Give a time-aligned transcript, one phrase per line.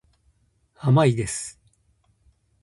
[0.73, 1.59] 甘いです。